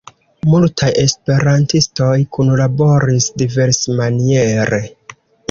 [0.51, 2.09] Multaj esperantistoj
[2.39, 4.83] kunlaboris diversmaniere.